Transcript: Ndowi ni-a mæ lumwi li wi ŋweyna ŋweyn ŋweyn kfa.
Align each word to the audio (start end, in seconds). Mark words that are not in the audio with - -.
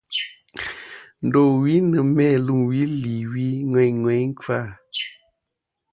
Ndowi 1.25 1.73
ni-a 1.89 2.01
mæ 2.15 2.27
lumwi 2.45 2.81
li 3.01 3.15
wi 3.31 3.45
ŋweyna 3.69 3.71
ŋweyn 3.71 3.97
ŋweyn 4.01 4.29
kfa. 4.39 4.59